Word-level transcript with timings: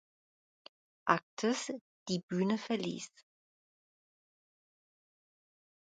Aktes 1.07 1.71
die 2.09 2.21
Bühne 2.27 2.57
verließ. 2.57 3.07